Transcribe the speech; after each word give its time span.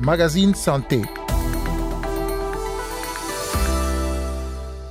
Magazine 0.00 0.54
Santé. 0.54 1.02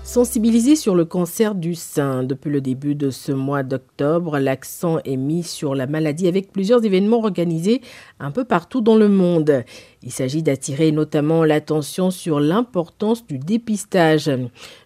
Sensibilisé 0.03 0.75
sur 0.75 0.93
le 0.93 1.05
cancer 1.05 1.55
du 1.55 1.73
sein. 1.73 2.23
Depuis 2.23 2.51
le 2.51 2.61
début 2.61 2.93
de 2.93 3.09
ce 3.09 3.31
mois 3.31 3.63
d'octobre, 3.63 4.37
l'accent 4.37 4.99
est 5.05 5.17
mis 5.17 5.41
sur 5.41 5.73
la 5.73 5.87
maladie 5.87 6.27
avec 6.27 6.51
plusieurs 6.51 6.85
événements 6.85 7.23
organisés 7.23 7.81
un 8.19 8.29
peu 8.29 8.45
partout 8.45 8.81
dans 8.81 8.95
le 8.95 9.09
monde. 9.09 9.63
Il 10.05 10.11
s'agit 10.11 10.43
d'attirer 10.43 10.91
notamment 10.91 11.43
l'attention 11.43 12.11
sur 12.11 12.39
l'importance 12.39 13.25
du 13.25 13.39
dépistage. 13.39 14.31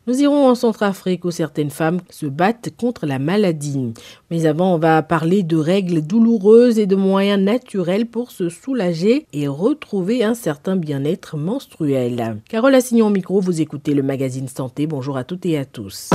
Nous 0.08 0.22
irons 0.22 0.48
en 0.48 0.56
Centrafrique 0.56 1.26
où 1.26 1.32
certaines 1.32 1.70
femmes 1.70 2.00
se 2.10 2.26
battent 2.26 2.70
contre 2.78 3.06
la 3.06 3.20
maladie. 3.20 3.94
Mais 4.32 4.46
avant, 4.46 4.76
on 4.76 4.80
va 4.80 5.04
parler 5.04 5.44
de 5.44 5.58
règles 5.58 6.02
douloureuses 6.02 6.79
et 6.79 6.88
de 6.88 6.96
moyens 6.96 7.43
naturels 7.43 8.06
pour 8.06 8.32
se 8.32 8.48
soulager 8.48 9.26
et 9.34 9.50
retrouver 9.50 10.24
un 10.24 10.36
certain 10.36 10.78
bien-être 10.78 11.36
menstruel. 11.36 12.38
Carole 12.48 12.76
Assignon 12.76 13.07
au 13.07 13.12
micro, 13.12 13.42
vous 13.42 13.60
écoutez 13.60 13.93
le 13.93 14.04
magazine 14.04 14.48
Santé. 14.48 14.88
Bonjour 14.88 15.18
à 15.18 15.26
toutes 15.26 15.46
et 15.46 15.57
à 15.57 15.65
tous. 15.65 16.12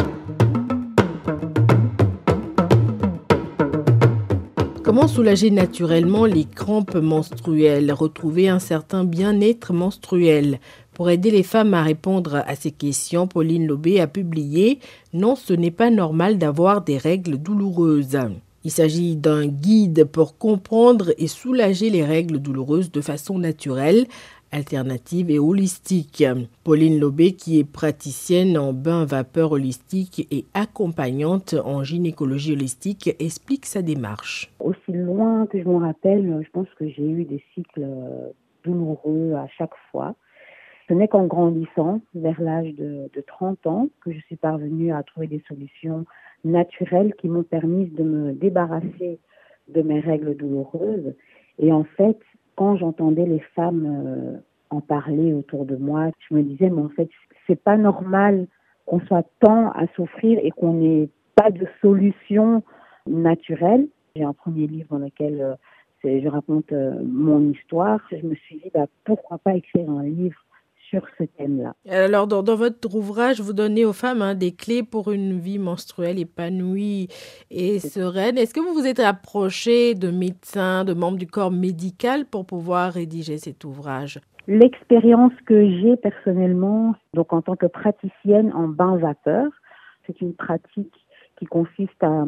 Comment 4.94 5.08
soulager 5.08 5.50
naturellement 5.50 6.24
les 6.24 6.44
crampes 6.44 6.94
menstruelles, 6.94 7.90
retrouver 7.90 8.48
un 8.48 8.60
certain 8.60 9.02
bien-être 9.02 9.72
menstruel 9.72 10.60
Pour 10.92 11.10
aider 11.10 11.32
les 11.32 11.42
femmes 11.42 11.74
à 11.74 11.82
répondre 11.82 12.44
à 12.46 12.54
ces 12.54 12.70
questions, 12.70 13.26
Pauline 13.26 13.66
Lobé 13.66 13.98
a 13.98 14.06
publié 14.06 14.78
Non, 15.12 15.34
ce 15.34 15.52
n'est 15.52 15.72
pas 15.72 15.90
normal 15.90 16.38
d'avoir 16.38 16.82
des 16.82 16.96
règles 16.96 17.38
douloureuses. 17.38 18.16
Il 18.62 18.70
s'agit 18.70 19.16
d'un 19.16 19.48
guide 19.48 20.04
pour 20.04 20.38
comprendre 20.38 21.12
et 21.18 21.26
soulager 21.26 21.90
les 21.90 22.04
règles 22.04 22.38
douloureuses 22.38 22.92
de 22.92 23.00
façon 23.00 23.40
naturelle 23.40 24.06
alternative 24.54 25.30
et 25.30 25.38
holistique. 25.38 26.24
Pauline 26.62 26.98
Lobé, 26.98 27.32
qui 27.32 27.58
est 27.58 27.64
praticienne 27.64 28.56
en 28.56 28.72
bain 28.72 29.04
vapeur 29.04 29.52
holistique 29.52 30.26
et 30.30 30.46
accompagnante 30.54 31.54
en 31.64 31.82
gynécologie 31.82 32.52
holistique, 32.52 33.14
explique 33.18 33.66
sa 33.66 33.82
démarche. 33.82 34.52
Loin 34.94 35.46
que 35.46 35.60
je 35.60 35.68
me 35.68 35.76
rappelle, 35.76 36.42
je 36.42 36.50
pense 36.50 36.68
que 36.74 36.88
j'ai 36.88 37.08
eu 37.08 37.24
des 37.24 37.42
cycles 37.54 37.86
douloureux 38.64 39.34
à 39.34 39.46
chaque 39.48 39.74
fois. 39.90 40.14
Ce 40.88 40.94
n'est 40.94 41.08
qu'en 41.08 41.26
grandissant, 41.26 42.00
vers 42.14 42.40
l'âge 42.40 42.74
de, 42.74 43.10
de, 43.12 43.20
30 43.20 43.66
ans, 43.66 43.88
que 44.02 44.12
je 44.12 44.20
suis 44.20 44.36
parvenue 44.36 44.92
à 44.92 45.02
trouver 45.02 45.26
des 45.26 45.42
solutions 45.48 46.04
naturelles 46.44 47.14
qui 47.18 47.28
m'ont 47.28 47.42
permis 47.42 47.86
de 47.86 48.02
me 48.02 48.32
débarrasser 48.32 49.18
de 49.68 49.82
mes 49.82 50.00
règles 50.00 50.36
douloureuses. 50.36 51.14
Et 51.58 51.72
en 51.72 51.84
fait, 51.84 52.18
quand 52.56 52.76
j'entendais 52.76 53.24
les 53.24 53.40
femmes 53.54 53.86
euh, 53.86 54.38
en 54.70 54.80
parler 54.80 55.32
autour 55.32 55.64
de 55.64 55.76
moi, 55.76 56.10
je 56.28 56.34
me 56.34 56.42
disais, 56.42 56.68
mais 56.68 56.82
en 56.82 56.90
fait, 56.90 57.08
c'est 57.46 57.60
pas 57.60 57.76
normal 57.76 58.46
qu'on 58.86 59.00
soit 59.00 59.26
tant 59.40 59.70
à 59.72 59.86
souffrir 59.94 60.38
et 60.42 60.50
qu'on 60.50 60.74
n'ait 60.74 61.08
pas 61.34 61.50
de 61.50 61.66
solution 61.80 62.62
naturelle. 63.06 63.88
J'ai 64.16 64.24
un 64.24 64.32
premier 64.32 64.66
livre 64.66 64.88
dans 64.90 65.04
lequel 65.04 65.40
euh, 65.40 66.20
je 66.20 66.28
raconte 66.28 66.72
euh, 66.72 66.92
mon 67.04 67.50
histoire. 67.50 68.00
Je 68.10 68.26
me 68.26 68.34
suis 68.34 68.56
dit, 68.56 68.70
bah, 68.72 68.86
pourquoi 69.04 69.38
pas 69.38 69.54
écrire 69.54 69.90
un 69.90 70.04
livre 70.04 70.44
ce 71.18 71.24
thème-là. 71.24 71.74
Alors, 71.88 72.26
dans, 72.26 72.42
votre 72.42 72.94
ouvrage, 72.94 73.40
vous 73.40 73.52
donnez 73.52 73.84
aux 73.84 73.92
femmes 73.92 74.22
hein, 74.22 74.34
des 74.34 74.52
clés 74.52 74.82
pour 74.82 75.12
une 75.12 75.38
vie 75.38 75.58
menstruelle 75.58 76.18
épanouie 76.18 77.08
et 77.50 77.78
sereine. 77.78 78.38
Est-ce 78.38 78.54
que 78.54 78.60
vous 78.60 78.74
vous 78.74 78.86
êtes 78.86 79.00
approché 79.00 79.94
de 79.94 80.10
médecins, 80.10 80.84
de 80.84 80.94
membres 80.94 81.18
du 81.18 81.26
corps 81.26 81.50
médical 81.50 82.26
pour 82.26 82.46
pouvoir 82.46 82.92
rédiger 82.92 83.38
cet 83.38 83.64
ouvrage? 83.64 84.20
L'expérience 84.46 85.32
que 85.46 85.68
j'ai 85.80 85.96
personnellement, 85.96 86.94
donc 87.14 87.32
en 87.32 87.40
tant 87.40 87.56
que 87.56 87.66
praticienne 87.66 88.52
en 88.52 88.68
bain 88.68 88.96
vapeur, 88.96 89.50
c'est 90.06 90.20
une 90.20 90.34
pratique 90.34 90.92
consiste 91.48 92.02
à, 92.02 92.24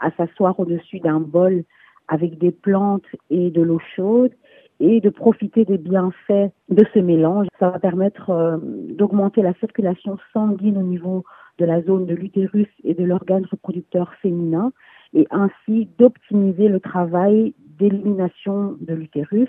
à 0.00 0.10
s'asseoir 0.12 0.58
au-dessus 0.58 1.00
d'un 1.00 1.20
bol 1.20 1.64
avec 2.08 2.38
des 2.38 2.52
plantes 2.52 3.06
et 3.30 3.50
de 3.50 3.62
l'eau 3.62 3.80
chaude 3.94 4.32
et 4.78 5.00
de 5.00 5.08
profiter 5.08 5.64
des 5.64 5.78
bienfaits 5.78 6.50
de 6.68 6.84
ce 6.92 6.98
mélange. 6.98 7.46
Ça 7.58 7.70
va 7.70 7.78
permettre 7.78 8.30
euh, 8.30 8.58
d'augmenter 8.60 9.42
la 9.42 9.54
circulation 9.54 10.18
sanguine 10.32 10.78
au 10.78 10.82
niveau 10.82 11.24
de 11.58 11.64
la 11.64 11.82
zone 11.82 12.06
de 12.06 12.14
l'utérus 12.14 12.68
et 12.84 12.94
de 12.94 13.04
l'organe 13.04 13.46
reproducteur 13.50 14.12
féminin 14.20 14.72
et 15.14 15.26
ainsi 15.30 15.88
d'optimiser 15.98 16.68
le 16.68 16.80
travail 16.80 17.54
d'élimination 17.78 18.76
de 18.80 18.94
l'utérus. 18.94 19.48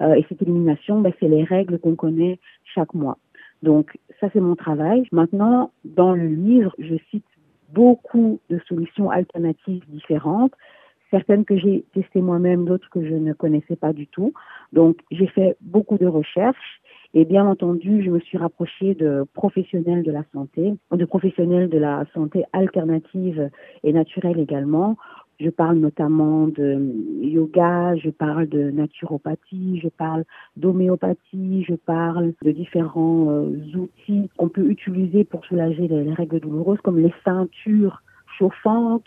Euh, 0.00 0.14
et 0.14 0.26
cette 0.28 0.42
élimination, 0.42 1.00
ben, 1.00 1.12
c'est 1.20 1.28
les 1.28 1.44
règles 1.44 1.78
qu'on 1.78 1.94
connaît 1.94 2.40
chaque 2.64 2.94
mois. 2.94 3.18
Donc 3.62 3.96
ça, 4.20 4.28
c'est 4.32 4.40
mon 4.40 4.56
travail. 4.56 5.06
Maintenant, 5.12 5.70
dans 5.84 6.12
le 6.12 6.26
livre, 6.26 6.74
je 6.78 6.96
cite 7.10 7.24
beaucoup 7.74 8.40
de 8.48 8.58
solutions 8.68 9.10
alternatives 9.10 9.84
différentes 9.88 10.54
certaines 11.10 11.44
que 11.44 11.56
j'ai 11.56 11.84
testées 11.94 12.22
moi-même, 12.22 12.64
d'autres 12.64 12.90
que 12.90 13.04
je 13.04 13.14
ne 13.14 13.32
connaissais 13.32 13.76
pas 13.76 13.92
du 13.92 14.08
tout. 14.08 14.32
Donc, 14.72 14.96
j'ai 15.12 15.28
fait 15.28 15.56
beaucoup 15.60 15.96
de 15.96 16.06
recherches 16.06 16.80
et 17.14 17.24
bien 17.24 17.46
entendu, 17.46 18.02
je 18.02 18.10
me 18.10 18.18
suis 18.18 18.36
rapprochée 18.36 18.94
de 18.94 19.24
professionnels 19.34 20.02
de 20.02 20.10
la 20.10 20.24
santé, 20.32 20.74
de 20.90 21.04
professionnels 21.04 21.68
de 21.68 21.78
la 21.78 22.04
santé 22.12 22.44
alternative 22.52 23.50
et 23.84 23.92
naturelle 23.92 24.40
également. 24.40 24.96
Je 25.40 25.50
parle 25.50 25.78
notamment 25.78 26.46
de 26.46 26.92
yoga, 27.20 27.96
je 27.96 28.10
parle 28.10 28.48
de 28.48 28.70
naturopathie, 28.70 29.80
je 29.82 29.88
parle 29.88 30.24
d'homéopathie, 30.56 31.64
je 31.68 31.74
parle 31.74 32.34
de 32.42 32.50
différents 32.52 33.30
euh, 33.30 33.76
outils 33.76 34.30
qu'on 34.36 34.48
peut 34.48 34.68
utiliser 34.68 35.24
pour 35.24 35.44
soulager 35.44 35.88
les 35.88 36.12
règles 36.12 36.40
douloureuses 36.40 36.80
comme 36.82 36.98
les 36.98 37.12
ceintures 37.24 38.02
chauffantes, 38.38 39.04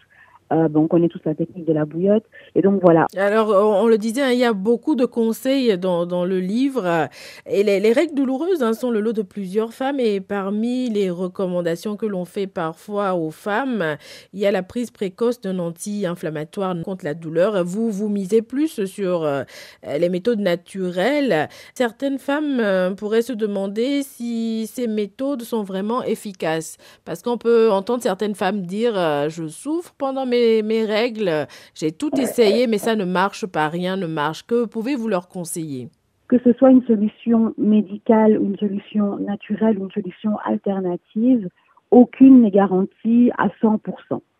euh, 0.52 0.69
on 0.75 0.88
connaît 0.88 1.09
tous 1.09 1.19
la 1.25 1.35
technique 1.35 1.66
de 1.66 1.74
la 1.74 1.85
bouillotte. 1.85 2.24
Et 2.56 2.62
donc 2.62 2.80
voilà. 2.81 3.08
Alors, 3.18 3.50
on 3.50 3.88
le 3.88 3.97
disait, 3.97 4.22
hein, 4.22 4.31
il 4.31 4.40
y 4.40 4.46
a 4.46 4.53
beaucoup 4.53 4.96
de 4.96 5.06
conseils 5.06 5.78
dans, 5.78 6.25
le 6.25 6.40
livre. 6.40 7.09
Et 7.46 7.63
les, 7.63 7.80
les 7.80 7.91
règles 7.91 8.13
douloureuses 8.16 8.63
hein, 8.63 8.74
sont 8.74 8.90
le 8.90 9.02
lot 9.02 9.13
de 9.13 9.22
plusieurs 9.22 9.74
femmes. 9.74 10.00
Et 10.00 10.22
parmi 10.22 10.90
les 10.90 11.09
recommandations 11.09 11.97
que 11.97 12.06
l'on 12.06 12.25
fait 12.25 12.47
parfois 12.47 13.16
aux 13.16 13.31
femmes, 13.31 13.97
il 14.34 14.40
y 14.40 14.46
a 14.46 14.52
la 14.52 14.63
prise 14.63 14.91
précoce 14.91 15.41
d'un 15.41 15.59
anti-inflammatoire 15.59 16.75
contre 16.84 17.06
la 17.06 17.13
douleur. 17.13 17.63
Vous, 17.63 17.91
vous 17.91 18.09
misez 18.09 18.41
plus 18.41 18.86
sur 18.86 19.24
euh, 19.24 19.44
les 19.86 20.09
méthodes 20.09 20.40
naturelles. 20.40 21.50
Certaines 21.74 22.19
femmes 22.19 22.59
euh, 22.59 22.91
pourraient 22.91 23.22
se 23.22 23.34
demander 23.34 24.03
si 24.03 24.68
ces 24.68 24.88
méthodes 24.88 25.44
sont 25.44 25.63
vraiment 25.63 26.03
efficaces. 26.03 26.78
Parce 27.03 27.22
qu'on 27.22 27.38
peut 27.38 27.69
entendre 27.69 28.02
certaines 28.02 28.36
femmes 28.36 28.62
dire 28.62 28.94
Je 29.30 29.47
souffre 29.47 29.94
pendant 29.97 30.25
mes 30.25 30.37
mes, 30.64 30.86
règles, 30.86 31.48
j'ai 31.74 31.92
tout 31.92 32.12
essayé, 32.20 32.68
mais 32.68 32.78
ça 32.78 32.96
ne 32.96 33.06
marche 33.06 33.46
pas, 33.46 33.68
rien 33.68 33.98
ne 33.98 34.08
marche. 34.08 34.44
Que 34.44 34.66
pouvez-vous 34.66 35.08
leur 35.08 35.28
conseiller? 35.28 35.90
Que 36.28 36.38
ce 36.44 36.53
soit 36.53 36.72
une 36.72 36.84
solution 36.86 37.53
médicale, 37.58 38.40
une 38.42 38.58
solution 38.58 39.18
naturelle, 39.18 39.78
une 39.80 39.92
solution 39.92 40.38
alternative, 40.46 41.48
aucune 41.92 42.42
n'est 42.42 42.52
garantie 42.52 43.31
à 43.38 43.48
100%. 43.62 43.80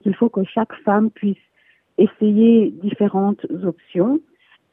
Il 0.06 0.16
faut 0.16 0.30
que 0.30 0.44
chaque 0.44 0.74
femme 0.84 1.10
puisse 1.12 1.38
essayer 1.98 2.72
différentes 2.72 3.46
options 3.64 4.20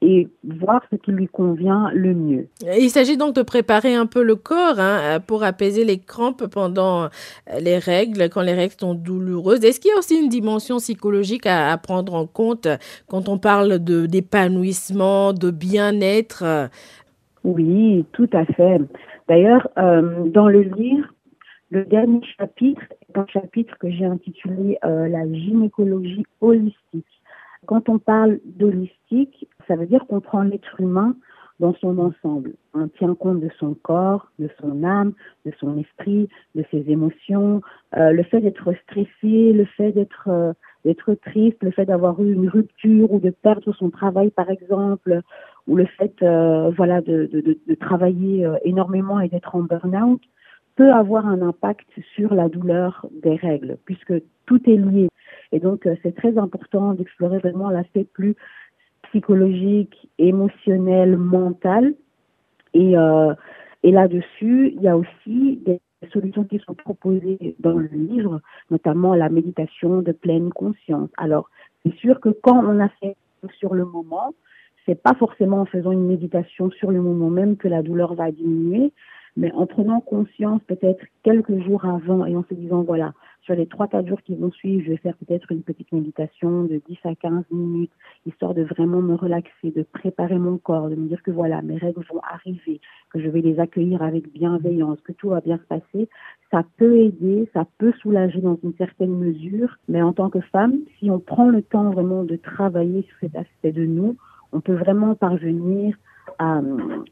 et 0.05 0.29
voir 0.45 0.83
ce 0.91 0.97
qui 0.97 1.13
lui 1.13 1.29
convient 1.29 1.91
le 1.95 2.15
mieux. 2.15 2.49
Il 2.79 2.91
s'agit 2.91 3.17
donc 3.17 3.35
de 3.35 3.43
préparer 3.43 3.95
un 3.95 4.07
peu 4.07 4.23
le 4.23 4.37
corps 4.37 4.79
hein, 4.79 5.19
pour 5.27 5.43
apaiser 5.43 5.85
les 5.85 5.99
crampes 5.99 6.47
pendant 6.47 7.09
les 7.59 7.79
règles, 7.79 8.29
quand 8.29 8.43
les 8.43 8.53
règles 8.53 8.75
sont 8.79 8.95
douloureuses. 8.95 9.65
Est-ce 9.65 9.81
qu'il 9.81 9.91
y 9.91 9.95
a 9.95 9.99
aussi 9.99 10.21
une 10.21 10.29
dimension 10.29 10.77
psychologique 10.77 11.47
à, 11.47 11.77
prendre 11.79 12.15
en 12.15 12.27
compte 12.27 12.69
quand 13.09 13.29
on 13.29 13.39
parle 13.39 13.79
de 13.79 14.07
d'épanouissement, 14.07 15.33
de 15.33 15.51
bien-être? 15.51 16.69
Oui, 17.43 18.05
tout 18.13 18.29
à 18.33 18.45
fait. 18.45 18.81
D'ailleurs, 19.29 19.69
euh, 19.79 20.29
dans 20.29 20.49
le 20.49 20.63
livre, 20.63 21.07
le 21.71 21.85
dernier 21.85 22.21
chapitre 22.39 22.83
est 23.09 23.19
un 23.19 23.27
chapitre 23.27 23.77
que 23.79 23.91
j'ai 23.91 24.05
intitulé 24.05 24.79
euh, 24.85 25.09
La 25.09 25.27
gynécologie 25.27 26.25
holistique. 26.41 27.14
Quand 27.67 27.89
on 27.89 27.99
parle 27.99 28.41
d'holistique, 28.45 29.49
ça 29.67 29.77
veut 29.77 29.87
dire 29.87 30.07
qu'on 30.07 30.21
prend 30.21 30.43
l'être 30.43 30.81
humain 30.81 31.15
dans 31.61 31.75
son 31.75 31.99
ensemble. 31.99 32.55
On 32.75 32.89
tient 32.89 33.15
compte 33.15 33.41
de 33.41 33.51
son 33.59 33.75
corps, 33.75 34.29
de 34.39 34.49
son 34.61 34.83
âme, 34.83 35.13
de 35.47 35.53
son 35.61 35.79
esprit, 35.79 36.29
de 36.55 36.65
ses 36.71 36.91
émotions. 36.91 37.61
Euh, 37.97 38.11
le 38.11 38.23
fait 38.25 38.41
d'être 38.41 38.73
stressé, 38.83 39.53
le 39.53 39.65
fait 39.65 39.93
d'être 39.93 40.29
euh, 40.29 40.53
d'être 40.85 41.15
triste, 41.15 41.63
le 41.63 41.71
fait 41.71 41.87
d'avoir 41.87 42.21
eu 42.21 42.33
une 42.33 42.49
rupture 42.49 43.11
ou 43.13 43.21
de 43.21 43.31
perdre 43.31 43.73
son 43.75 43.91
travail 43.91 44.31
par 44.31 44.51
exemple, 44.51 45.21
ou 45.67 45.77
le 45.77 45.87
fait 45.87 46.15
euh, 46.23 46.71
voilà 46.77 47.01
de, 47.01 47.29
travailler 47.81 48.47
énormément 48.65 49.21
et 49.21 49.29
d'être 49.29 49.55
en 49.55 49.63
burn-out 49.63 50.21
peut 50.77 50.93
avoir 50.93 51.27
un 51.27 51.41
impact 51.41 51.89
sur 52.15 52.35
la 52.35 52.49
douleur 52.49 53.07
des 53.23 53.37
règles, 53.37 53.79
puisque 53.85 54.15
tout 54.47 54.61
est 54.69 54.77
lié. 54.77 55.09
Et 55.53 55.61
donc, 55.61 55.89
c'est 56.03 56.15
très 56.15 56.39
important 56.39 56.95
d'explorer 56.95 57.39
vraiment 57.39 57.71
l'aspect 57.71 58.05
plus 58.05 58.37
psychologique, 59.05 60.09
émotionnel, 60.19 61.17
mental. 61.17 61.95
Et, 62.73 62.97
euh, 62.97 63.35
et 63.83 63.93
là-dessus, 63.93 64.73
il 64.75 64.83
y 64.83 64.89
a 64.89 64.97
aussi 64.97 65.61
des 65.65 65.81
solutions 66.13 66.45
qui 66.45 66.59
sont 66.59 66.75
proposées 66.75 67.55
dans 67.61 67.79
le 67.79 67.89
livre, 67.89 68.41
notamment 68.71 69.15
la 69.15 69.29
méditation 69.29 70.03
de 70.03 70.13
pleine 70.13 70.51
conscience. 70.53 71.11
Alors, 71.17 71.49
c'est 71.85 71.95
sûr 71.97 72.21
que 72.21 72.31
quand 72.31 72.65
on 72.65 72.81
a 72.81 72.89
fait 73.01 73.17
sur 73.59 73.75
le 73.75 73.85
moment, 73.85 74.35
c'est 74.87 75.01
pas 75.01 75.15
forcément 75.15 75.61
en 75.61 75.65
faisant 75.65 75.93
une 75.93 76.07
méditation 76.07 76.71
sur 76.71 76.91
le 76.91 77.01
moment 77.01 77.31
même 77.31 77.57
que 77.57 77.69
la 77.69 77.83
douleur 77.83 78.15
va 78.15 78.31
diminuer, 78.31 78.93
mais 79.37 79.53
en 79.53 79.67
prenant 79.67 80.01
conscience 80.01 80.61
peut-être 80.67 81.05
quelques 81.23 81.59
jours 81.65 81.85
avant 81.85 82.27
et 82.27 82.37
en 82.37 82.45
se 82.49 82.55
disant, 82.55 82.83
voilà, 82.83 83.13
sur 83.45 83.55
les 83.55 83.67
trois, 83.67 83.89
quatre 83.89 84.09
jours 84.09 84.23
qui 84.23 84.35
vont 84.35 84.51
suivre, 84.51 84.85
je 84.85 84.91
vais 84.91 84.97
faire 84.97 85.17
peut-être 85.17 85.53
une 85.53 85.63
petite 85.63 85.93
méditation 85.93 86.65
de 86.65 86.81
10 86.89 86.99
à 87.05 87.15
15 87.15 87.45
minutes, 87.51 87.93
histoire 88.27 88.55
de 88.55 88.63
vraiment 88.63 89.03
me 89.03 89.15
relaxer, 89.15 89.71
de 89.71 89.83
préparer 89.83 90.39
mon 90.39 90.57
corps, 90.57 90.89
de 90.89 90.95
me 90.95 91.09
dire 91.09 91.23
que 91.23 91.31
voilà, 91.31 91.61
mes 91.61 91.77
règles 91.77 92.03
vont 92.11 92.21
arriver, 92.23 92.81
que 93.13 93.21
je 93.21 93.29
vais 93.29 93.43
les 93.43 93.61
accueillir 93.61 94.03
avec 94.03 94.33
bienveillance, 94.33 94.99
que 95.03 95.13
tout 95.13 95.29
va 95.29 95.41
bien 95.41 95.59
se 95.59 95.65
passer. 95.65 96.09
Ça 96.51 96.65
peut 96.79 96.97
aider, 96.97 97.49
ça 97.53 97.67
peut 97.79 97.93
soulager 98.01 98.41
dans 98.41 98.59
une 98.63 98.75
certaine 98.75 99.15
mesure, 99.15 99.77
mais 99.89 100.01
en 100.01 100.15
tant 100.15 100.31
que 100.31 100.41
femme, 100.41 100.79
si 100.99 101.11
on 101.11 101.19
prend 101.19 101.51
le 101.51 101.63
temps 101.63 101.91
vraiment 101.91 102.25
de 102.25 102.37
travailler 102.37 103.03
sur 103.03 103.17
cet 103.21 103.37
aspect 103.37 103.73
de 103.73 103.85
nous, 103.85 104.17
on 104.53 104.61
peut 104.61 104.75
vraiment 104.75 105.15
parvenir 105.15 105.95
à, 106.39 106.61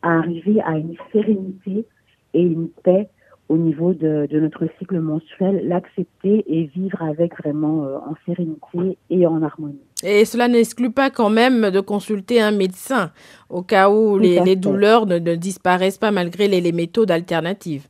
à 0.01 0.19
arriver 0.19 0.63
à 0.63 0.79
une 0.79 0.97
sérénité 1.13 1.85
et 2.33 2.43
une 2.43 2.69
paix 2.69 3.11
au 3.49 3.57
niveau 3.57 3.93
de, 3.93 4.27
de 4.31 4.41
notre 4.41 4.67
cycle 4.79 4.99
mensuel, 5.01 5.69
l'accepter 5.69 6.45
et 6.47 6.65
vivre 6.65 7.03
avec 7.03 7.37
vraiment 7.37 7.85
euh, 7.85 7.99
en 7.99 8.15
sérénité 8.25 8.99
et 9.11 9.27
en 9.27 9.43
harmonie. 9.43 9.81
Et 10.05 10.25
cela 10.25 10.49
n'exclut 10.49 10.91
pas 10.91 11.11
quand 11.11 11.31
même 11.31 11.71
de 11.71 11.81
consulter 11.81 12.41
un 12.41 12.51
médecin 12.51 13.11
au 13.51 13.63
cas 13.63 13.91
où 13.91 14.19
les, 14.19 14.41
les, 14.41 14.57
douleurs 14.57 15.07
ne, 15.07 15.19
ne, 15.19 15.35
disparaissent 15.35 15.99
pas 15.99 16.11
malgré 16.11 16.49
les, 16.49 16.61
les, 16.61 16.73
méthodes 16.73 17.11
alternatives. 17.11 17.87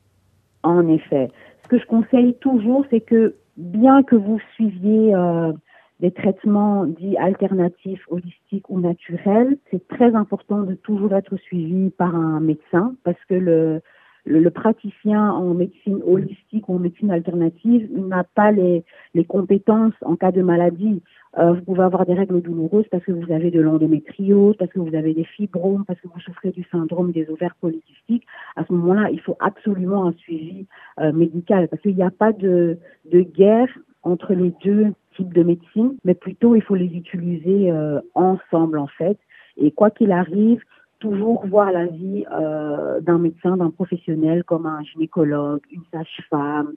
En 0.62 0.86
effet. 0.88 1.30
Ce 1.64 1.68
que 1.68 1.78
je 1.78 1.86
conseille 1.86 2.34
toujours, 2.40 2.84
c'est 2.90 3.00
que 3.00 3.34
bien 3.56 4.02
que 4.02 4.16
vous 4.16 4.40
suiviez 4.54 5.14
euh, 5.14 5.52
des 6.00 6.10
traitements 6.10 6.84
dits 6.84 7.16
alternatifs, 7.16 8.04
holistiques 8.10 8.68
ou 8.68 8.80
naturels, 8.80 9.56
c'est 9.70 9.86
très 9.88 10.14
important 10.14 10.62
de 10.62 10.74
toujours 10.74 11.14
être 11.14 11.36
suivi 11.36 11.90
par 11.90 12.14
un 12.14 12.40
médecin 12.40 12.94
parce 13.04 13.22
que 13.28 13.34
le, 13.34 13.80
le, 14.24 14.50
praticien 14.50 15.30
en 15.30 15.54
médecine 15.54 16.00
holistique 16.06 16.68
ou 16.68 16.76
en 16.76 16.78
médecine 16.78 17.10
alternative 17.10 17.88
n'a 17.92 18.24
pas 18.24 18.52
les, 18.52 18.84
les, 19.14 19.24
compétences 19.24 19.94
en 20.02 20.16
cas 20.16 20.32
de 20.32 20.42
maladie. 20.42 21.02
Euh, 21.38 21.52
vous 21.52 21.62
pouvez 21.62 21.82
avoir 21.82 22.06
des 22.06 22.14
règles 22.14 22.40
douloureuses 22.42 22.86
parce 22.90 23.04
que 23.04 23.12
vous 23.12 23.32
avez 23.32 23.50
de 23.50 23.60
l'endométriose, 23.60 24.56
parce 24.58 24.70
que 24.70 24.78
vous 24.78 24.94
avez 24.94 25.14
des 25.14 25.24
fibromes, 25.24 25.84
parce 25.86 26.00
que 26.00 26.08
vous 26.08 26.20
souffrez 26.20 26.50
du 26.50 26.64
syndrome 26.70 27.10
des 27.10 27.28
ovaires 27.30 27.56
polycystiques. 27.60 28.26
À 28.56 28.64
ce 28.64 28.72
moment-là, 28.72 29.10
il 29.10 29.20
faut 29.20 29.36
absolument 29.40 30.06
un 30.06 30.12
suivi 30.12 30.66
euh, 31.00 31.12
médical 31.12 31.68
parce 31.68 31.82
qu'il 31.82 31.96
n'y 31.96 32.02
a 32.02 32.10
pas 32.10 32.32
de, 32.32 32.78
de 33.10 33.20
guerre 33.22 33.68
entre 34.02 34.34
les 34.34 34.52
deux 34.64 34.92
types 35.16 35.32
de 35.32 35.42
médecine, 35.42 35.96
mais 36.04 36.14
plutôt 36.14 36.54
il 36.54 36.62
faut 36.62 36.74
les 36.74 36.94
utiliser 36.96 37.70
euh, 37.70 38.00
ensemble 38.14 38.78
en 38.78 38.86
fait. 38.86 39.18
Et 39.56 39.70
quoi 39.70 39.90
qu'il 39.90 40.12
arrive, 40.12 40.62
toujours 41.02 41.44
voir 41.46 41.72
la 41.72 41.86
vie 41.86 42.24
euh, 42.32 43.00
d'un 43.00 43.18
médecin, 43.18 43.56
d'un 43.56 43.70
professionnel 43.70 44.44
comme 44.44 44.66
un 44.66 44.82
gynécologue, 44.84 45.60
une 45.70 45.82
sage-femme, 45.92 46.74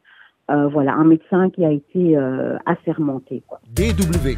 euh, 0.49 0.67
voilà, 0.67 0.93
un 0.95 1.05
médecin 1.05 1.49
qui 1.51 1.63
a 1.63 1.71
été 1.71 2.17
euh, 2.17 2.57
assermenté. 2.65 3.43
Quoi. 3.47 3.61
DW. 3.73 4.37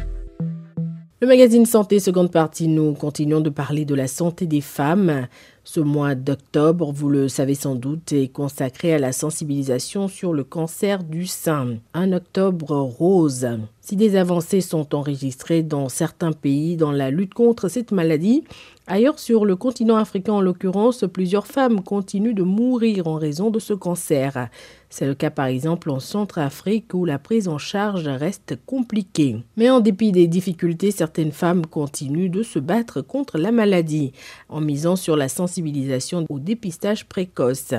Le 1.20 1.26
magazine 1.26 1.66
Santé, 1.66 1.98
seconde 1.98 2.30
partie, 2.30 2.68
nous 2.68 2.92
continuons 2.92 3.40
de 3.40 3.50
parler 3.50 3.84
de 3.84 3.96
la 3.96 4.06
santé 4.06 4.46
des 4.46 4.60
femmes. 4.60 5.26
Ce 5.64 5.80
mois 5.80 6.14
d'octobre, 6.14 6.92
vous 6.92 7.08
le 7.08 7.26
savez 7.26 7.54
sans 7.54 7.74
doute, 7.74 8.12
est 8.12 8.28
consacré 8.28 8.94
à 8.94 8.98
la 8.98 9.10
sensibilisation 9.10 10.06
sur 10.06 10.32
le 10.32 10.44
cancer 10.44 11.02
du 11.02 11.26
sein. 11.26 11.78
Un 11.92 12.12
octobre 12.12 12.76
rose. 12.76 13.48
Si 13.80 13.96
des 13.96 14.14
avancées 14.14 14.60
sont 14.60 14.94
enregistrées 14.94 15.64
dans 15.64 15.88
certains 15.88 16.32
pays 16.32 16.76
dans 16.76 16.92
la 16.92 17.10
lutte 17.10 17.34
contre 17.34 17.66
cette 17.66 17.90
maladie, 17.90 18.44
ailleurs 18.88 19.18
sur 19.18 19.44
le 19.44 19.56
continent 19.56 19.96
africain 19.96 20.34
en 20.34 20.40
l'occurrence, 20.40 21.04
plusieurs 21.12 21.46
femmes 21.46 21.82
continuent 21.82 22.34
de 22.34 22.42
mourir 22.42 23.06
en 23.06 23.14
raison 23.14 23.50
de 23.50 23.58
ce 23.58 23.74
cancer. 23.74 24.48
C'est 24.90 25.06
le 25.06 25.14
cas 25.14 25.30
par 25.30 25.46
exemple 25.46 25.90
en 25.90 26.00
Centrafrique 26.00 26.94
où 26.94 27.04
la 27.04 27.18
prise 27.18 27.48
en 27.48 27.58
charge 27.58 28.08
reste 28.08 28.58
compliquée. 28.66 29.36
Mais 29.56 29.70
en 29.70 29.80
dépit 29.80 30.12
des 30.12 30.26
difficultés, 30.26 30.90
certaines 30.90 31.32
femmes 31.32 31.66
continuent 31.66 32.30
de 32.30 32.42
se 32.42 32.58
battre 32.58 33.02
contre 33.02 33.38
la 33.38 33.52
maladie 33.52 34.12
en 34.48 34.60
misant 34.60 34.96
sur 34.96 35.16
la 35.16 35.28
sensibilisation 35.28 36.24
au 36.28 36.38
dépistage 36.38 37.06
précoce. 37.06 37.74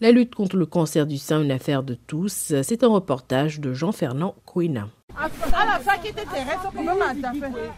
La 0.00 0.10
lutte 0.10 0.34
contre 0.34 0.56
le 0.56 0.66
cancer 0.66 1.06
du 1.06 1.18
sein, 1.18 1.42
une 1.42 1.52
affaire 1.52 1.82
de 1.82 1.96
tous, 2.06 2.52
c'est 2.62 2.82
un 2.82 2.88
reportage 2.88 3.60
de 3.60 3.72
Jean-Fernand 3.72 4.34
Kouina. 4.44 4.88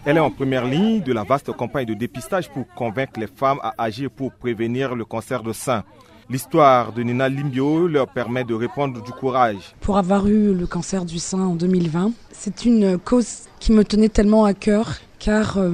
Elle 0.05 0.17
est 0.17 0.21
en 0.21 0.31
première 0.31 0.65
ligne 0.67 1.01
de 1.03 1.13
la 1.13 1.25
vaste 1.25 1.53
campagne 1.53 1.87
de 1.87 1.95
dépistage 1.95 2.51
pour 2.51 2.67
convaincre 2.75 3.19
les 3.21 3.27
femmes 3.27 3.59
à 3.63 3.75
agir 3.79 4.11
pour 4.11 4.33
prévenir 4.33 4.95
le 4.95 5.05
cancer 5.05 5.43
de 5.43 5.53
sein. 5.53 5.85
L'histoire 6.31 6.93
de 6.93 7.03
Nina 7.03 7.29
Limbio 7.29 7.87
leur 7.87 8.09
permet 8.09 8.45
de 8.45 8.55
répondre 8.55 9.03
du 9.03 9.13
courage. 9.13 9.75
Pour 9.81 9.99
avoir 9.99 10.27
eu 10.27 10.55
le 10.55 10.67
cancer 10.67 11.05
du 11.05 11.19
sein 11.19 11.41
en 11.41 11.55
2020, 11.55 12.13
c'est 12.33 12.65
une 12.65 12.99
cause 12.99 13.41
qui 13.61 13.73
me 13.73 13.85
tenait 13.85 14.09
tellement 14.09 14.45
à 14.47 14.55
cœur 14.55 14.95
car 15.19 15.57
euh, 15.59 15.73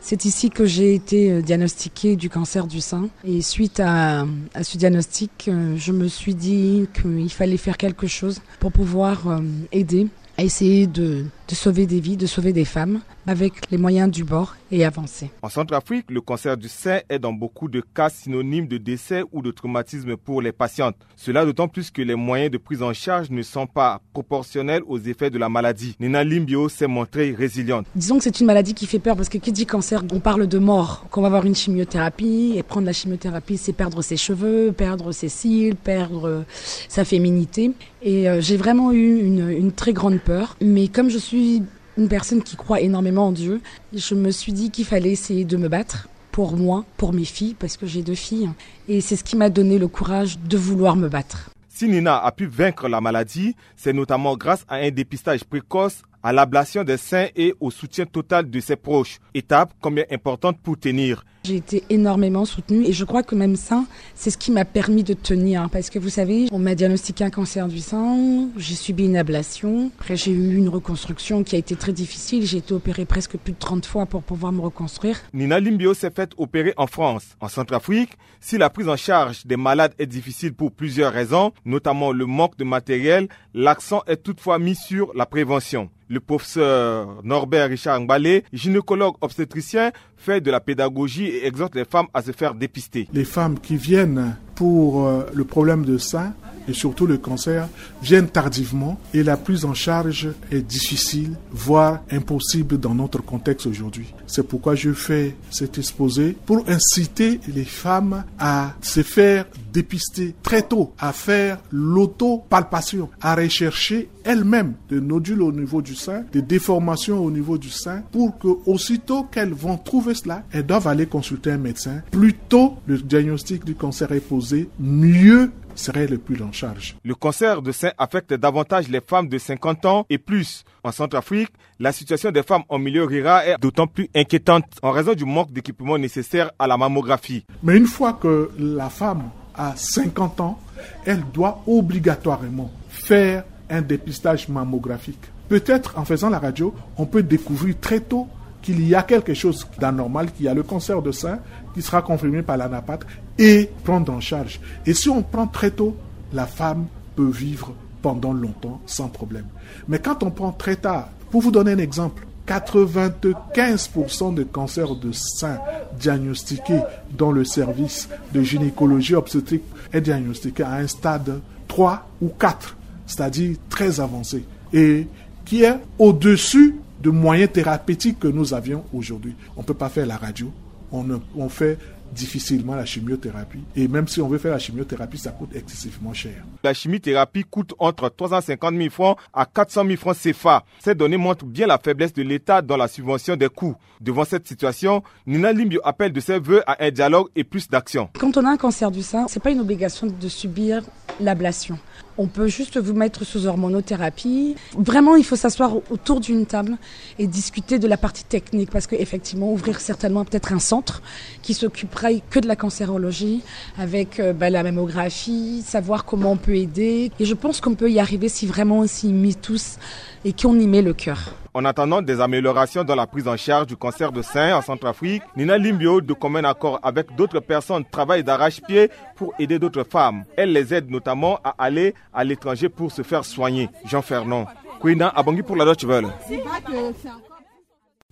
c'est 0.00 0.24
ici 0.24 0.50
que 0.50 0.64
j'ai 0.64 0.94
été 0.94 1.30
euh, 1.32 1.42
diagnostiquée 1.42 2.14
du 2.16 2.30
cancer 2.30 2.66
du 2.66 2.80
sein. 2.80 3.08
Et 3.24 3.42
suite 3.42 3.80
à, 3.80 4.24
à 4.54 4.62
ce 4.64 4.76
diagnostic, 4.78 5.48
euh, 5.48 5.74
je 5.76 5.90
me 5.92 6.06
suis 6.08 6.34
dit 6.36 6.86
qu'il 7.00 7.30
fallait 7.30 7.56
faire 7.56 7.76
quelque 7.76 8.06
chose 8.06 8.40
pour 8.60 8.70
pouvoir 8.70 9.26
euh, 9.28 9.38
aider 9.72 10.06
à 10.38 10.42
essayer 10.42 10.86
de, 10.86 11.26
sauver 11.52 11.86
des 11.86 12.00
vies, 12.00 12.16
de 12.16 12.26
sauver 12.26 12.52
des 12.52 12.64
femmes 12.64 13.00
avec 13.26 13.70
les 13.70 13.78
moyens 13.78 14.10
du 14.10 14.24
bord 14.24 14.56
et 14.70 14.84
avancer. 14.84 15.30
En 15.42 15.48
Centrafrique, 15.48 16.10
le 16.10 16.20
cancer 16.20 16.56
du 16.56 16.68
sein 16.68 17.00
est 17.08 17.18
dans 17.18 17.32
beaucoup 17.32 17.68
de 17.68 17.80
cas 17.80 18.08
synonyme 18.08 18.66
de 18.66 18.78
décès 18.78 19.22
ou 19.32 19.42
de 19.42 19.50
traumatisme 19.50 20.16
pour 20.16 20.42
les 20.42 20.52
patientes. 20.52 20.96
Cela 21.16 21.44
d'autant 21.44 21.68
plus 21.68 21.90
que 21.90 22.02
les 22.02 22.14
moyens 22.14 22.50
de 22.50 22.58
prise 22.58 22.82
en 22.82 22.92
charge 22.92 23.30
ne 23.30 23.42
sont 23.42 23.66
pas 23.66 24.00
proportionnels 24.12 24.82
aux 24.86 24.98
effets 24.98 25.30
de 25.30 25.38
la 25.38 25.48
maladie. 25.48 25.96
Nina 26.00 26.24
Limbio 26.24 26.68
s'est 26.68 26.86
montrée 26.86 27.34
résiliente. 27.36 27.86
Disons 27.94 28.18
que 28.18 28.24
c'est 28.24 28.40
une 28.40 28.46
maladie 28.46 28.74
qui 28.74 28.86
fait 28.86 28.98
peur 28.98 29.16
parce 29.16 29.28
que 29.28 29.38
qui 29.38 29.52
dit 29.52 29.66
cancer, 29.66 30.02
on 30.12 30.20
parle 30.20 30.46
de 30.46 30.58
mort, 30.58 31.06
qu'on 31.10 31.20
va 31.22 31.28
avoir 31.28 31.46
une 31.46 31.54
chimiothérapie 31.54 32.54
et 32.56 32.62
prendre 32.62 32.86
la 32.86 32.92
chimiothérapie, 32.92 33.56
c'est 33.56 33.72
perdre 33.72 34.02
ses 34.02 34.16
cheveux, 34.16 34.72
perdre 34.72 35.12
ses 35.12 35.28
cils, 35.28 35.76
perdre 35.76 36.44
sa 36.88 37.04
féminité. 37.04 37.72
Et 38.02 38.28
euh, 38.28 38.40
j'ai 38.40 38.56
vraiment 38.56 38.92
eu 38.92 39.20
une, 39.20 39.48
une 39.50 39.72
très 39.72 39.92
grande 39.92 40.20
peur. 40.20 40.56
Mais 40.60 40.88
comme 40.88 41.08
je 41.08 41.18
suis 41.18 41.62
une 41.96 42.08
personne 42.08 42.42
qui 42.42 42.56
croit 42.56 42.80
énormément 42.80 43.28
en 43.28 43.32
Dieu, 43.32 43.60
je 43.94 44.14
me 44.14 44.30
suis 44.30 44.52
dit 44.52 44.70
qu'il 44.70 44.84
fallait 44.84 45.10
essayer 45.10 45.44
de 45.44 45.56
me 45.56 45.68
battre 45.68 46.08
pour 46.30 46.56
moi, 46.56 46.84
pour 46.96 47.12
mes 47.12 47.24
filles, 47.24 47.54
parce 47.58 47.76
que 47.76 47.86
j'ai 47.86 48.02
deux 48.02 48.14
filles. 48.14 48.50
Et 48.88 49.00
c'est 49.00 49.16
ce 49.16 49.24
qui 49.24 49.36
m'a 49.36 49.50
donné 49.50 49.78
le 49.78 49.88
courage 49.88 50.38
de 50.38 50.56
vouloir 50.56 50.96
me 50.96 51.08
battre. 51.08 51.50
Si 51.68 51.88
Nina 51.88 52.18
a 52.18 52.32
pu 52.32 52.46
vaincre 52.46 52.88
la 52.88 53.00
maladie, 53.00 53.54
c'est 53.76 53.92
notamment 53.92 54.36
grâce 54.36 54.64
à 54.68 54.76
un 54.76 54.90
dépistage 54.90 55.44
précoce 55.44 56.02
à 56.22 56.32
l'ablation 56.32 56.84
des 56.84 56.96
seins 56.96 57.28
et 57.36 57.54
au 57.60 57.70
soutien 57.70 58.06
total 58.06 58.48
de 58.48 58.60
ses 58.60 58.76
proches, 58.76 59.18
étape 59.34 59.72
combien 59.80 60.04
importante 60.10 60.58
pour 60.62 60.78
tenir. 60.78 61.24
J'ai 61.44 61.56
été 61.56 61.82
énormément 61.90 62.44
soutenue 62.44 62.86
et 62.86 62.92
je 62.92 63.04
crois 63.04 63.24
que 63.24 63.34
même 63.34 63.56
ça, 63.56 63.84
c'est 64.14 64.30
ce 64.30 64.38
qui 64.38 64.52
m'a 64.52 64.64
permis 64.64 65.02
de 65.02 65.12
tenir. 65.12 65.68
Parce 65.70 65.90
que 65.90 65.98
vous 65.98 66.08
savez, 66.08 66.46
on 66.52 66.60
m'a 66.60 66.76
diagnostiqué 66.76 67.24
un 67.24 67.30
cancer 67.30 67.66
du 67.66 67.80
sein, 67.80 68.48
j'ai 68.56 68.76
subi 68.76 69.06
une 69.06 69.16
ablation, 69.16 69.90
après 69.98 70.14
j'ai 70.14 70.30
eu 70.30 70.56
une 70.56 70.68
reconstruction 70.68 71.42
qui 71.42 71.56
a 71.56 71.58
été 71.58 71.74
très 71.74 71.92
difficile, 71.92 72.46
j'ai 72.46 72.58
été 72.58 72.72
opérée 72.72 73.06
presque 73.06 73.36
plus 73.38 73.54
de 73.54 73.58
30 73.58 73.84
fois 73.86 74.06
pour 74.06 74.22
pouvoir 74.22 74.52
me 74.52 74.60
reconstruire. 74.60 75.18
Nina 75.32 75.58
Limbio 75.58 75.94
s'est 75.94 76.12
faite 76.12 76.30
opérer 76.36 76.74
en 76.76 76.86
France. 76.86 77.36
En 77.40 77.48
Centrafrique, 77.48 78.12
si 78.40 78.56
la 78.56 78.70
prise 78.70 78.88
en 78.88 78.96
charge 78.96 79.44
des 79.44 79.56
malades 79.56 79.94
est 79.98 80.06
difficile 80.06 80.54
pour 80.54 80.70
plusieurs 80.70 81.12
raisons, 81.12 81.52
notamment 81.64 82.12
le 82.12 82.26
manque 82.26 82.56
de 82.56 82.64
matériel, 82.64 83.26
l'accent 83.52 84.02
est 84.06 84.22
toutefois 84.22 84.60
mis 84.60 84.76
sur 84.76 85.12
la 85.16 85.26
prévention. 85.26 85.90
Le 86.12 86.20
professeur 86.20 87.22
Norbert 87.24 87.70
Richard 87.70 87.98
Ngbalé, 87.98 88.44
gynécologue 88.52 89.14
obstétricien, 89.22 89.92
fait 90.18 90.42
de 90.42 90.50
la 90.50 90.60
pédagogie 90.60 91.24
et 91.24 91.46
exhorte 91.46 91.74
les 91.74 91.86
femmes 91.86 92.08
à 92.12 92.20
se 92.20 92.32
faire 92.32 92.54
dépister. 92.54 93.08
Les 93.14 93.24
femmes 93.24 93.58
qui 93.58 93.76
viennent 93.76 94.36
pour 94.54 95.06
euh, 95.06 95.24
le 95.34 95.44
problème 95.44 95.84
de 95.84 95.98
sein 95.98 96.32
et 96.68 96.72
surtout 96.72 97.06
le 97.06 97.18
cancer 97.18 97.68
viennent 98.02 98.28
tardivement 98.28 98.98
et 99.14 99.22
la 99.22 99.36
prise 99.36 99.64
en 99.64 99.74
charge 99.74 100.28
est 100.50 100.62
difficile, 100.62 101.36
voire 101.50 102.00
impossible 102.10 102.78
dans 102.78 102.94
notre 102.94 103.22
contexte 103.22 103.66
aujourd'hui. 103.66 104.14
C'est 104.26 104.46
pourquoi 104.46 104.74
je 104.74 104.92
fais 104.92 105.36
cet 105.50 105.78
exposé 105.78 106.36
pour 106.46 106.64
inciter 106.68 107.40
les 107.48 107.64
femmes 107.64 108.24
à 108.38 108.74
se 108.80 109.02
faire 109.02 109.46
dépister 109.72 110.34
très 110.42 110.62
tôt, 110.62 110.92
à 110.98 111.12
faire 111.12 111.58
l'auto-palpation, 111.70 113.08
à 113.20 113.34
rechercher 113.34 114.08
elles-mêmes 114.24 114.74
des 114.88 115.00
nodules 115.00 115.42
au 115.42 115.52
niveau 115.52 115.82
du 115.82 115.94
sein, 115.94 116.24
des 116.32 116.42
déformations 116.42 117.24
au 117.24 117.30
niveau 117.30 117.58
du 117.58 117.70
sein, 117.70 118.02
pour 118.12 118.38
que 118.38 118.48
aussitôt 118.66 119.24
qu'elles 119.24 119.52
vont 119.52 119.78
trouver 119.78 120.14
cela, 120.14 120.44
elles 120.52 120.66
doivent 120.66 120.86
aller 120.86 121.06
consulter 121.06 121.50
un 121.50 121.58
médecin. 121.58 122.02
Plus 122.10 122.34
tôt 122.34 122.76
le 122.86 122.98
diagnostic 122.98 123.64
du 123.64 123.74
cancer 123.74 124.12
est 124.12 124.20
posé, 124.20 124.41
mieux 124.78 125.50
serait 125.74 126.06
le 126.06 126.18
plus 126.18 126.42
en 126.42 126.52
charge. 126.52 126.96
Le 127.04 127.14
cancer 127.14 127.62
de 127.62 127.72
sein 127.72 127.92
affecte 127.98 128.34
davantage 128.34 128.88
les 128.88 129.00
femmes 129.00 129.28
de 129.28 129.38
50 129.38 129.86
ans 129.86 130.06
et 130.10 130.18
plus. 130.18 130.64
En 130.84 130.92
Centrafrique, 130.92 131.50
la 131.78 131.92
situation 131.92 132.30
des 132.30 132.42
femmes 132.42 132.62
en 132.68 132.78
milieu 132.78 133.04
rural 133.04 133.48
est 133.48 133.56
d'autant 133.60 133.86
plus 133.86 134.08
inquiétante 134.14 134.64
en 134.82 134.90
raison 134.90 135.14
du 135.14 135.24
manque 135.24 135.52
d'équipements 135.52 135.98
nécessaires 135.98 136.50
à 136.58 136.66
la 136.66 136.76
mammographie. 136.76 137.44
Mais 137.62 137.76
une 137.76 137.86
fois 137.86 138.14
que 138.14 138.50
la 138.58 138.90
femme 138.90 139.30
a 139.54 139.74
50 139.76 140.40
ans, 140.40 140.60
elle 141.04 141.22
doit 141.32 141.62
obligatoirement 141.66 142.70
faire 142.88 143.44
un 143.70 143.80
dépistage 143.82 144.48
mammographique. 144.48 145.22
Peut-être 145.48 145.98
en 145.98 146.04
faisant 146.04 146.30
la 146.30 146.38
radio, 146.38 146.74
on 146.96 147.06
peut 147.06 147.22
découvrir 147.22 147.74
très 147.80 148.00
tôt 148.00 148.28
qu'il 148.62 148.86
y 148.86 148.94
a 148.94 149.02
quelque 149.02 149.34
chose 149.34 149.66
d'anormal, 149.78 150.30
qu'il 150.32 150.46
y 150.46 150.48
a 150.48 150.54
le 150.54 150.62
cancer 150.62 151.02
de 151.02 151.12
sein 151.12 151.40
qui 151.74 151.82
sera 151.82 152.02
confirmé 152.02 152.42
par 152.42 152.56
l'anapathe 152.56 153.06
et 153.38 153.70
prendre 153.84 154.12
en 154.12 154.20
charge. 154.20 154.60
Et 154.86 154.94
si 154.94 155.08
on 155.08 155.22
prend 155.22 155.46
très 155.46 155.70
tôt, 155.70 155.96
la 156.32 156.46
femme 156.46 156.86
peut 157.16 157.30
vivre 157.30 157.74
pendant 158.00 158.32
longtemps 158.32 158.80
sans 158.86 159.08
problème. 159.08 159.46
Mais 159.88 159.98
quand 159.98 160.22
on 160.22 160.30
prend 160.30 160.52
très 160.52 160.76
tard, 160.76 161.08
pour 161.30 161.40
vous 161.40 161.50
donner 161.50 161.72
un 161.72 161.78
exemple, 161.78 162.26
95% 162.46 164.34
de 164.34 164.42
cancers 164.42 164.96
de 164.96 165.12
sein 165.12 165.58
diagnostiqués 165.98 166.80
dans 167.16 167.30
le 167.30 167.44
service 167.44 168.08
de 168.32 168.42
gynécologie 168.42 169.14
obstétrique 169.14 169.62
est 169.92 170.00
diagnostiqué 170.00 170.62
à 170.64 170.74
un 170.74 170.86
stade 170.86 171.40
3 171.68 172.08
ou 172.20 172.28
4, 172.28 172.76
c'est-à-dire 173.06 173.56
très 173.68 174.00
avancé, 174.00 174.44
et 174.72 175.06
qui 175.44 175.62
est 175.62 175.78
au-dessus 175.98 176.76
de 177.02 177.10
moyens 177.10 177.52
thérapeutiques 177.52 178.18
que 178.18 178.28
nous 178.28 178.54
avions 178.54 178.84
aujourd'hui. 178.92 179.34
On 179.56 179.60
ne 179.60 179.66
peut 179.66 179.74
pas 179.74 179.88
faire 179.88 180.06
la 180.06 180.16
radio, 180.16 180.52
on, 180.92 181.20
on 181.36 181.48
fait 181.48 181.78
difficilement 182.12 182.74
la 182.74 182.84
chimiothérapie. 182.84 183.64
Et 183.74 183.88
même 183.88 184.06
si 184.06 184.20
on 184.20 184.28
veut 184.28 184.38
faire 184.38 184.52
la 184.52 184.58
chimiothérapie, 184.58 185.18
ça 185.18 185.30
coûte 185.30 185.50
excessivement 185.54 186.12
cher. 186.12 186.44
La 186.62 186.74
chimiothérapie 186.74 187.44
coûte 187.44 187.74
entre 187.78 188.08
350 188.08 188.76
000 188.76 188.90
francs 188.90 189.18
à 189.32 189.46
400 189.46 189.86
000 189.86 189.96
francs 189.96 190.16
CFA. 190.16 190.64
Ces 190.80 190.94
données 190.94 191.16
montrent 191.16 191.46
bien 191.46 191.66
la 191.66 191.78
faiblesse 191.78 192.12
de 192.12 192.22
l'État 192.22 192.62
dans 192.62 192.76
la 192.76 192.88
subvention 192.88 193.36
des 193.36 193.48
coûts. 193.48 193.74
Devant 194.00 194.24
cette 194.24 194.46
situation, 194.46 195.02
Nina 195.26 195.52
Limbio 195.52 195.80
appelle 195.84 196.12
de 196.12 196.20
ses 196.20 196.38
voeux 196.38 196.62
à 196.66 196.84
un 196.84 196.90
dialogue 196.90 197.28
et 197.34 197.44
plus 197.44 197.68
d'action. 197.68 198.08
Quand 198.18 198.36
on 198.36 198.44
a 198.44 198.50
un 198.50 198.56
cancer 198.56 198.90
du 198.90 199.02
sein, 199.02 199.26
c'est 199.28 199.42
pas 199.42 199.50
une 199.50 199.60
obligation 199.60 200.06
de 200.06 200.28
subir 200.28 200.82
l'ablation. 201.20 201.78
On 202.18 202.26
peut 202.26 202.46
juste 202.46 202.78
vous 202.78 202.92
mettre 202.92 203.24
sous 203.24 203.46
hormonothérapie. 203.46 204.54
Vraiment, 204.76 205.16
il 205.16 205.24
faut 205.24 205.36
s'asseoir 205.36 205.76
autour 205.90 206.20
d'une 206.20 206.44
table 206.44 206.76
et 207.18 207.26
discuter 207.26 207.78
de 207.78 207.88
la 207.88 207.96
partie 207.96 208.24
technique 208.24 208.70
parce 208.70 208.86
qu'effectivement, 208.86 209.50
ouvrir 209.50 209.80
certainement 209.80 210.24
peut-être 210.24 210.52
un 210.52 210.58
centre 210.58 211.02
qui 211.40 211.54
s'occupera 211.54 212.08
que 212.30 212.38
de 212.38 212.46
la 212.46 212.56
cancérologie 212.56 213.42
avec 213.78 214.20
euh, 214.20 214.34
bah, 214.34 214.50
la 214.50 214.62
mammographie, 214.62 215.62
savoir 215.66 216.04
comment 216.04 216.32
on 216.32 216.36
peut 216.36 216.56
aider. 216.56 217.10
Et 217.18 217.24
je 217.24 217.34
pense 217.34 217.60
qu'on 217.60 217.74
peut 217.74 217.90
y 217.90 217.98
arriver 217.98 218.28
si 218.28 218.46
vraiment 218.46 218.80
on 218.80 218.86
s'y 218.86 219.12
met 219.12 219.34
tous 219.34 219.78
et 220.24 220.34
qu'on 220.34 220.58
y 220.60 220.66
met 220.66 220.82
le 220.82 220.92
cœur. 220.92 221.41
En 221.54 221.66
attendant 221.66 222.00
des 222.00 222.18
améliorations 222.20 222.82
dans 222.82 222.94
la 222.94 223.06
prise 223.06 223.28
en 223.28 223.36
charge 223.36 223.66
du 223.66 223.76
cancer 223.76 224.10
de 224.10 224.22
sein 224.22 224.56
en 224.56 224.62
Centrafrique, 224.62 225.22
Nina 225.36 225.58
Limbio, 225.58 226.00
de 226.00 226.14
commun 226.14 226.44
accord 226.44 226.80
avec 226.82 227.14
d'autres 227.14 227.40
personnes, 227.40 227.84
travaille 227.84 228.24
d'arrache-pied 228.24 228.90
pour 229.16 229.34
aider 229.38 229.58
d'autres 229.58 229.84
femmes. 229.84 230.24
Elle 230.36 230.52
les 230.54 230.72
aide 230.72 230.90
notamment 230.90 231.38
à 231.44 231.54
aller 231.58 231.94
à 232.14 232.24
l'étranger 232.24 232.70
pour 232.70 232.90
se 232.90 233.02
faire 233.02 233.26
soigner. 233.26 233.68
Jean 233.84 234.00
Fernand, 234.00 234.46
Quina 234.80 235.08
Abongi 235.08 235.42
pour 235.42 235.56
la 235.56 235.66
Deutsche 235.66 235.84
Welle. 235.84 236.06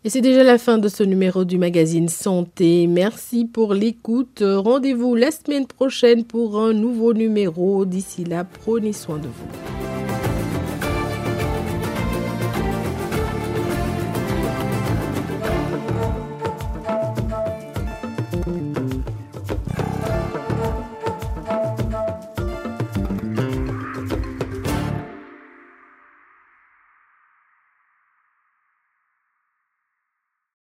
Et 0.04 0.10
c'est 0.10 0.20
déjà 0.20 0.42
la 0.42 0.58
fin 0.58 0.76
de 0.76 0.88
ce 0.88 1.02
numéro 1.02 1.44
du 1.44 1.56
magazine 1.56 2.08
Santé. 2.08 2.86
Merci 2.86 3.46
pour 3.46 3.72
l'écoute. 3.72 4.42
Rendez-vous 4.42 5.14
la 5.14 5.30
semaine 5.30 5.66
prochaine 5.66 6.24
pour 6.24 6.60
un 6.60 6.74
nouveau 6.74 7.14
numéro. 7.14 7.86
D'ici 7.86 8.24
là, 8.24 8.44
prenez 8.44 8.92
soin 8.92 9.16
de 9.16 9.28
vous. 9.28 9.69